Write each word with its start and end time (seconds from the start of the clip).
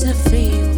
to 0.00 0.14
feel? 0.14 0.77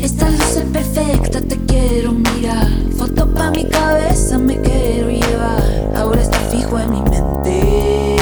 Estas 0.00 0.32
luces 0.32 0.64
perfectas 0.72 1.42
te 1.42 1.56
quiero 1.66 2.12
mirar. 2.12 2.68
Foto 2.96 3.26
pa' 3.34 3.50
mi 3.50 3.64
cabeza 3.64 4.38
me 4.38 4.60
quiero 4.60 5.10
llevar. 5.10 5.92
Ahora 5.96 6.22
está 6.22 6.38
fijo 6.50 6.78
en 6.78 6.90
mi 6.90 7.02
mente. 7.02 8.16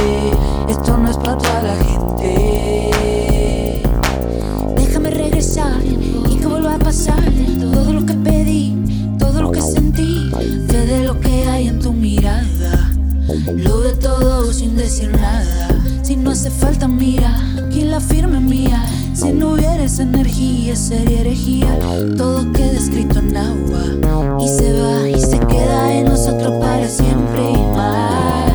Esto 0.68 0.96
no 0.96 1.10
es 1.10 1.16
para 1.16 1.38
toda 1.38 1.62
la 1.62 1.76
gente. 1.84 3.70
Déjame 4.76 5.10
regresar 5.10 5.80
y 5.84 6.36
que 6.36 6.46
vuelva 6.46 6.74
a 6.74 6.78
pasar. 6.78 7.30
Todo 7.60 7.92
lo 7.92 8.04
que 8.04 8.14
pedí, 8.14 8.76
todo 9.18 9.42
lo 9.42 9.52
que 9.52 9.60
sentí, 9.62 10.30
ve 10.68 10.86
de 10.86 11.04
lo 11.04 11.20
que 11.20 11.46
hay 11.46 11.68
en 11.68 11.78
tu 11.80 11.92
mirada. 11.92 12.90
Lo 13.54 13.80
de 13.80 13.92
todo 13.92 14.52
sin 14.52 14.76
decir 14.76 15.10
nada. 15.10 15.68
Si 16.02 16.16
no 16.16 16.30
hace 16.30 16.50
falta 16.50 16.88
mira 16.88 17.38
y 17.70 17.82
la 17.82 18.00
firma 18.00 18.40
mía. 18.40 18.82
Si 19.16 19.32
no 19.32 19.52
hubiera 19.54 19.82
esa 19.82 20.02
energía, 20.02 20.76
sería 20.76 21.20
herejía. 21.22 21.78
Todo 22.18 22.52
queda 22.52 22.72
escrito 22.72 23.20
en 23.20 23.34
agua 23.34 23.82
y 24.44 24.46
se 24.46 24.78
va 24.78 25.08
y 25.08 25.18
se 25.18 25.38
queda 25.38 25.94
en 25.94 26.04
nosotros 26.04 26.52
para 26.60 26.86
siempre 26.86 27.50
y 27.50 27.56
más. 27.74 28.52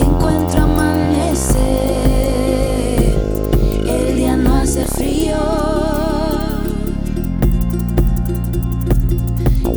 Encuentro 0.00 0.62
amanecer, 0.62 1.56
el 3.88 4.16
día 4.16 4.36
no 4.36 4.56
hace 4.56 4.84
frío. 4.86 5.38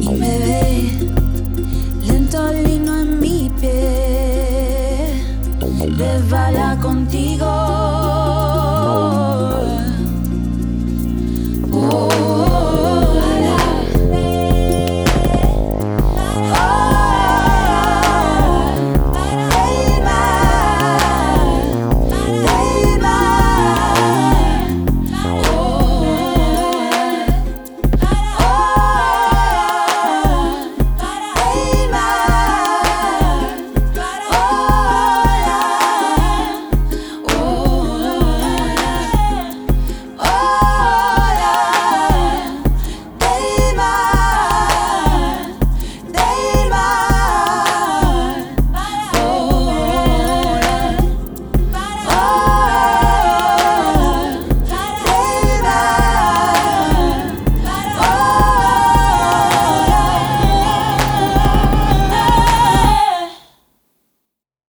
Y 0.01 0.09
me 0.09 0.39
ve 0.39 0.89
lento 2.07 2.51
lino 2.51 2.99
en 2.99 3.19
mi 3.19 3.51
pie, 3.61 5.21
resbala 5.99 6.79
contigo. 6.81 7.64